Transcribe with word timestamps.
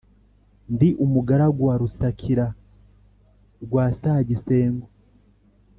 ndi 0.73 0.89
umugaragu 1.03 1.59
wa 1.67 1.75
rusakira 1.81 2.45
rwa 3.63 3.85
sagisengo 3.99 4.87